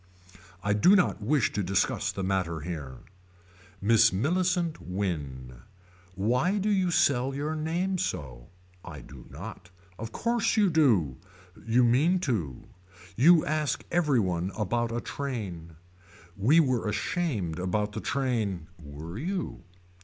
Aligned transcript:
I 0.63 0.73
do 0.73 0.95
not 0.95 1.21
wish 1.21 1.51
to 1.53 1.61
discuss 1.61 2.11
the 2.11 2.23
matter 2.23 2.61
here. 2.61 3.01
Miss 3.79 4.11
Millicent 4.11 4.81
Wynne. 4.81 5.61
Why 6.15 6.57
do 6.57 6.71
you 6.71 6.89
sell 6.89 7.35
your 7.35 7.53
name 7.55 7.99
so. 7.99 8.47
I 8.83 9.01
do 9.01 9.27
not. 9.29 9.69
Of 9.99 10.11
course 10.11 10.57
you 10.57 10.71
do. 10.71 11.17
You 11.67 11.83
mean 11.83 12.17
to. 12.21 12.63
You 13.15 13.45
ask 13.45 13.83
every 13.91 14.19
one 14.19 14.51
about 14.57 14.91
a 14.91 15.01
train. 15.01 15.75
We 16.35 16.59
were 16.59 16.87
ashamed 16.89 17.59
about 17.59 17.91
the 17.91 18.01
train. 18.01 18.65
Were 18.83 19.19
you. 19.19 19.61